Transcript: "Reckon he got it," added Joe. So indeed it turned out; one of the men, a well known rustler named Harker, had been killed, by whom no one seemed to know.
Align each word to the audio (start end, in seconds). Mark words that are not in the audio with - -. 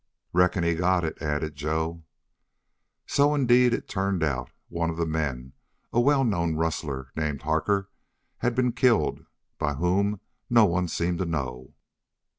"Reckon 0.33 0.63
he 0.63 0.73
got 0.73 1.03
it," 1.05 1.21
added 1.21 1.55
Joe. 1.55 2.01
So 3.05 3.35
indeed 3.35 3.71
it 3.71 3.87
turned 3.87 4.23
out; 4.23 4.49
one 4.67 4.89
of 4.89 4.97
the 4.97 5.05
men, 5.05 5.53
a 5.93 6.01
well 6.01 6.23
known 6.23 6.55
rustler 6.55 7.11
named 7.15 7.43
Harker, 7.43 7.91
had 8.39 8.55
been 8.55 8.71
killed, 8.71 9.23
by 9.59 9.75
whom 9.75 10.19
no 10.49 10.65
one 10.65 10.87
seemed 10.87 11.19
to 11.19 11.25
know. 11.27 11.75